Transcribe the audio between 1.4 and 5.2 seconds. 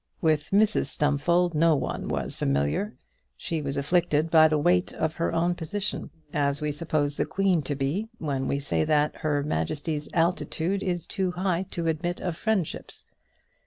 no one was familiar. She was afflicted by the weight of